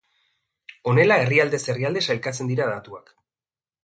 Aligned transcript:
Honela 0.91 1.17
herrialdez 1.25 1.59
herrialde 1.73 2.03
sailkatzen 2.05 2.49
dira 2.53 2.67
datuak. 2.71 3.13